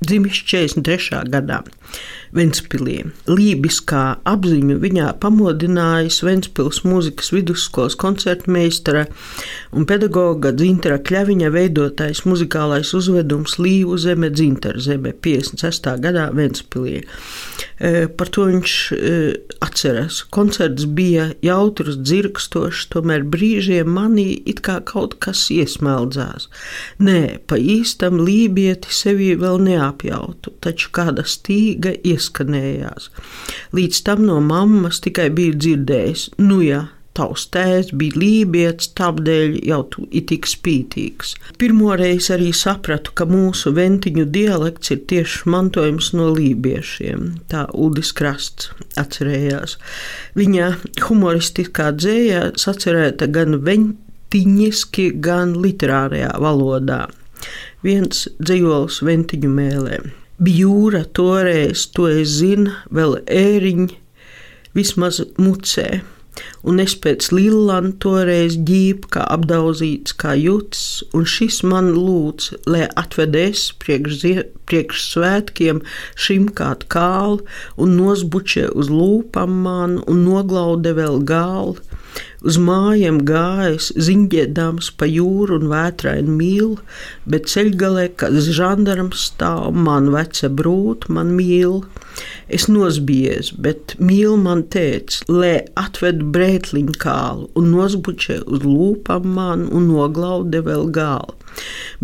dzimis 0.00 0.44
43. 0.44 1.24
gadā. 1.28 1.62
Ventspilī. 2.36 3.00
Lībiskā 3.26 4.02
apziņa 4.28 4.76
viņā 4.82 5.06
pamodināja 5.22 6.12
Ventspils 6.26 6.84
mūzikas 6.86 7.32
vidusskolas 7.34 7.96
koncertmeistara 7.98 9.06
un 9.74 9.86
pedagoga 9.90 10.52
Dzintara 10.54 11.00
Kļaviņa 11.02 11.50
veidotais 11.54 12.22
muzikālais 12.28 12.92
uzvedums 12.94 13.58
Līvu 13.58 13.98
zeme 13.98 14.30
Dzintara 14.30 14.78
zeme 14.78 15.14
56. 15.26 15.90
gadā 16.04 16.28
Ventspilī. 16.36 17.00
E, 17.80 18.06
par 18.06 18.30
to 18.30 18.46
viņš 18.46 18.76
e, 18.94 19.12
atceras. 19.64 20.20
Koncerts 20.30 20.86
bija 20.86 21.30
jautrs, 21.42 21.98
dzirkstošs, 21.98 22.86
tomēr 22.94 23.26
brīžiem 23.26 23.90
manī 23.90 24.28
it 24.46 24.62
kā 24.66 24.78
kaut 24.86 25.18
kas 25.24 25.48
iesmeldzās. 25.50 26.46
Nē, 27.02 27.40
pa 27.50 27.58
īstam 27.58 28.20
lībieti 28.22 28.92
sevi 28.94 29.32
vēl 29.40 29.58
neapjautu, 29.66 30.54
taču 30.62 30.92
kāda 30.94 31.26
stīga 31.26 31.79
iesmeldzās 31.80 32.20
ieskanējās. 32.20 33.10
Līdz 33.76 34.04
tam 34.06 34.24
no 34.28 34.40
mammas 34.44 35.00
tikai 35.04 35.30
biju 35.34 35.58
dzirdējis, 35.58 36.30
nu 36.42 36.60
jā, 36.64 36.86
tavs 37.16 37.48
tēvs 37.52 37.90
bija 37.98 38.20
lībijams, 38.20 38.92
tādēļ 38.98 39.56
jau 39.66 39.80
tu 39.92 40.06
ir 40.14 40.26
tik 40.30 40.46
spītīgs. 40.48 41.34
Pirmoreiz 41.60 42.30
arī 42.32 42.52
sapratu, 42.56 43.12
ka 43.18 43.26
mūsu 43.28 43.74
ventiņu 43.76 44.26
dialekts 44.30 44.94
ir 44.94 45.02
tieši 45.10 45.50
mantojums 45.50 46.12
no 46.16 46.30
lībiešiem. 46.36 47.26
Tā 47.50 47.66
Udis 47.74 48.14
Krasts 48.16 48.70
atcerējās. 49.00 49.76
Viņa 50.38 50.70
humoristiskā 51.08 51.90
dzējā 51.98 52.52
sacerēta 52.60 53.28
gan 53.34 53.58
ventiņiski, 53.66 55.10
gan 55.20 55.58
literārajā 55.60 56.36
valodā. 56.40 57.08
Viens 57.82 58.26
dzīvols 58.38 59.00
ventiņu 59.06 59.50
mēlēm. 59.50 60.10
Bjūra 60.40 61.02
toreiz, 61.12 61.82
to 61.92 62.06
es 62.08 62.38
zinu, 62.38 62.70
vēl 62.96 63.18
ēriņi, 63.28 63.98
vismaz 64.72 65.18
mucē. 65.36 66.00
Un 66.64 66.80
es 66.80 66.94
pēc 66.96 67.26
Lillana 67.34 67.90
toreiz 68.00 68.56
ģību, 68.70 69.10
kā 69.12 69.26
apdauzīts, 69.34 70.14
kā 70.16 70.32
jūtas, 70.40 71.02
un 71.12 71.28
šis 71.28 71.60
man 71.68 71.90
lūdz, 71.92 72.54
lai 72.72 72.86
atvedēs 73.02 73.66
priekš, 73.84 74.24
priekš 74.64 75.04
svētkiem 75.10 75.84
šim 76.16 76.48
kādu 76.56 76.88
kālu, 76.96 77.44
un 77.76 77.98
nosbučē 78.00 78.70
uz 78.72 78.88
lūpām 78.88 79.60
man, 79.66 80.00
un 80.08 80.24
noglaude 80.24 80.96
vēl 80.96 81.20
gālu 81.28 81.76
Uz 82.40 82.56
mājām 82.60 83.20
gājis, 83.28 83.90
ziņģēdams 84.00 84.90
pa 85.00 85.08
jūru 85.10 85.58
un 85.60 85.68
vētrainu 85.72 86.36
mīlu, 86.38 86.78
bet 87.28 87.50
ceļgalē, 87.52 88.06
kad 88.20 88.38
žandarms 88.60 89.26
stāv, 89.30 89.76
man 89.76 90.08
veca 90.14 90.48
brūta, 90.48 91.12
man 91.12 91.34
mīl. 91.36 91.82
Es 92.48 92.68
nosbies, 92.70 93.52
bet 93.56 93.96
mīl 94.02 94.36
man 94.40 94.64
teica, 94.74 95.22
lai 95.30 95.56
atved 95.78 96.24
brētliņu 96.34 96.96
kālu 97.02 97.50
un 97.58 97.70
nosbučē 97.74 98.40
uz 98.46 98.64
lūpām 98.66 99.28
man 99.36 99.68
un 99.70 99.90
noglaude 99.92 100.64
vēl 100.66 100.90
gālu 100.94 101.40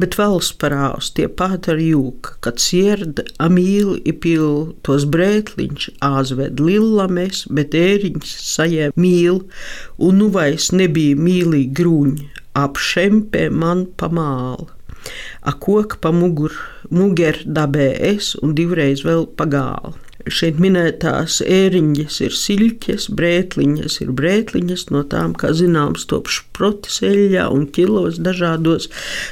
bet 0.00 0.16
valsts 0.18 0.56
parāvs 0.60 1.10
tie 1.16 1.26
pat 1.40 1.68
ar 1.72 1.80
jūka, 1.80 2.36
kad 2.44 2.60
sierda 2.62 3.24
amīli 3.42 4.00
ipil 4.12 4.72
tos 4.86 5.06
brētliņš 5.12 5.88
āzved 6.06 6.62
lillames, 6.62 7.44
bet 7.58 7.76
ēriņš 7.78 8.36
sajē 8.50 8.90
mīl, 9.00 9.42
un 9.98 10.22
nu 10.22 10.30
vairs 10.34 10.70
nebija 10.76 11.18
mīlīgi 11.18 11.74
grūņi, 11.80 12.30
ap 12.62 12.80
šempē 12.80 13.48
man 13.52 13.86
pamāla. 14.00 14.72
A 15.46 15.52
koka 15.62 16.00
pa 16.02 16.10
mugur, 16.10 16.56
muger 16.90 17.38
dabē 17.46 17.92
es 18.08 18.34
un 18.42 18.56
divreiz 18.58 19.04
vēl 19.06 19.28
pagāla. 19.38 19.94
Šeit 20.26 20.56
minētās 20.58 21.36
ēriņas 21.46 22.16
ir 22.26 22.32
siļķes, 22.34 23.04
brētliņas 23.14 24.00
ir 24.02 24.10
brētliņas, 24.18 24.88
no 24.90 25.04
tām, 25.06 25.36
kā 25.38 25.52
zināms, 25.54 26.06
top 26.10 26.26
šproti 26.32 26.90
seļā 26.90 27.44
un 27.54 27.68
ķilos 27.70 28.18
dažādos 28.24 28.88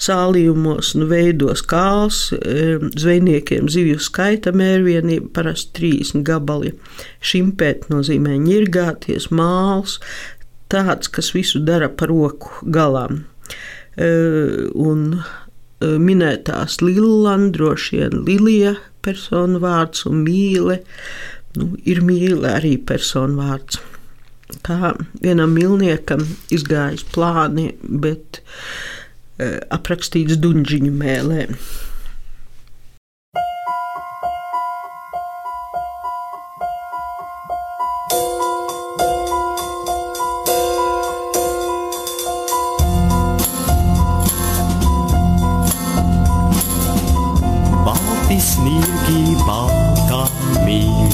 sālījumos 0.00 0.94
un 0.96 1.04
veidos 1.10 1.60
kāls. 1.68 2.22
Zvejniekiem 2.32 3.68
zivju 3.68 4.00
skaita 4.00 4.54
mērvienība 4.56 5.28
parasti 5.36 5.76
30 5.82 6.24
gabali. 6.24 6.72
Šimpēt 7.20 7.90
nozīmē 7.92 8.38
ņirgāties, 8.46 9.28
māls, 9.28 9.98
tāds, 10.72 11.12
kas 11.12 11.34
visu 11.36 11.60
dara 11.68 11.92
par 11.92 12.08
roku 12.14 12.64
galām. 12.64 13.26
Un 13.98 15.04
minētās 15.78 16.80
Lilanda, 16.80 17.52
droši 17.58 18.00
vien 18.00 18.22
Lilija 18.24 18.78
personu 19.08 19.60
vārds 19.62 20.06
un 20.10 20.22
mīle. 20.26 20.82
Nu, 21.58 21.72
ir 21.88 22.02
mīle 22.04 22.52
arī 22.52 22.76
personu 22.78 23.40
vārds. 23.40 23.80
Kā 24.64 24.94
vienam 25.20 25.52
milniekam 25.56 26.22
izgājis 26.54 27.04
plāni, 27.12 27.72
bet 27.82 28.40
e, 28.40 29.58
aprakstīts 29.74 30.38
dunžiņu 30.40 30.92
mēlēm. 31.02 31.58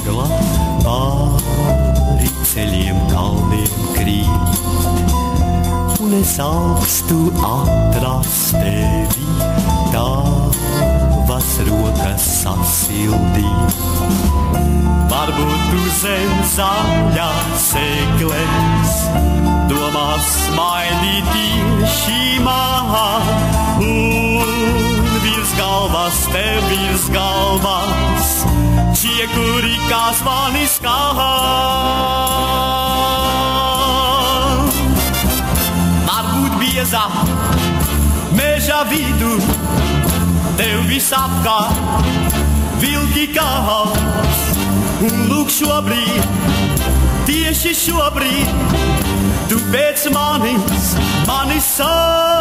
Mīgla 0.05 0.27
pāri 0.85 2.29
ceļiem 2.45 2.99
kalniem 3.09 3.77
krīt. 3.97 4.51
Un 6.05 6.13
es 6.19 6.35
augstu 6.39 7.31
atrast 7.41 8.53
tevi, 8.53 9.25
tavas 9.95 11.55
rokas 11.71 12.27
sasildīt. 12.43 13.81
Varbūt 15.09 15.65
tu 15.71 15.83
zem 16.03 16.35
zaļās 16.53 17.69
segles, 17.71 18.99
domās 19.71 20.29
smaidīt 20.45 21.33
tieši 21.33 22.41
man 22.45 22.93
virs 25.25 25.53
galvas, 25.57 26.19
tev 26.35 26.69
virs 26.69 27.09
galvas, 27.15 28.24
zvanis 30.15 30.79
kā. 30.83 30.99
Varbūt 36.09 36.59
biezā 36.61 37.05
meža 38.39 38.83
vidū, 38.91 39.35
tev 40.59 40.85
visapkārt 40.91 42.07
vilki 42.83 43.29
kāls, 43.35 44.45
un 45.09 45.27
lūk 45.31 45.51
šobrīd, 45.55 46.29
tieši 47.29 47.75
šobrīd, 47.87 48.79
tu 49.51 49.61
pēc 49.73 50.09
manis, 50.15 50.95
manis 51.29 51.75
sauc. 51.79 52.34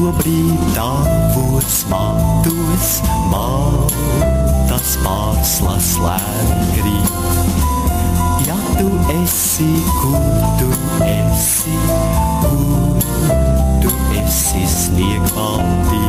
Šobrīd 0.00 0.60
tavos 0.72 1.74
matos 1.90 2.92
maltas 3.28 4.94
pārslas 5.04 5.90
lēkri. 6.00 6.94
Ja 8.46 8.56
tu 8.78 8.88
esi, 9.18 9.68
kur 9.98 10.24
tu 10.56 10.70
esi, 11.04 11.76
kur 12.46 13.04
tu 13.84 13.92
esi 14.22 14.64
sniegvaldī. 14.78 16.04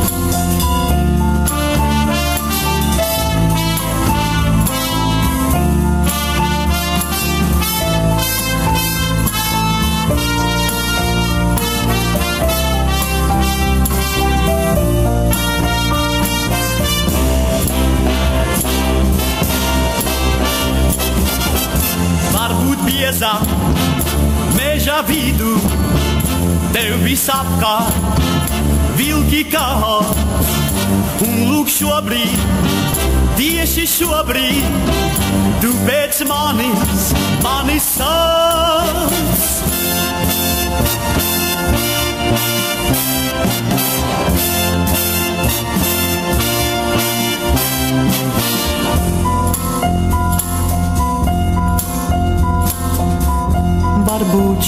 Ceļa 23.21 25.01
vidu, 25.05 25.51
tev 26.73 27.03
visapkārt 27.05 27.93
vilki 28.97 29.43
kā. 29.51 29.67
Un 31.21 31.35
lūk, 31.51 31.69
šobrīd, 31.69 32.39
tieši 33.37 33.85
šobrīd, 33.87 34.91
tu 35.61 35.73
pēc 35.85 36.23
manis, 36.29 37.11
manis 37.45 37.91
sauc. 37.99 39.49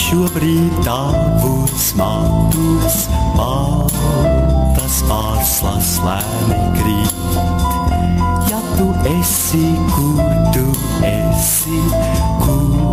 Šobrīd 0.04 0.80
tavus 0.84 1.94
matus 1.96 2.98
baltas 3.38 4.98
pārslas 5.08 5.94
lēni 6.04 6.60
krīt. 6.76 7.38
Ja 8.52 8.60
tu 8.74 8.90
esi, 9.14 9.64
kur 9.94 10.20
tu 10.56 10.66
esi, 11.08 11.80
kur 12.44 12.93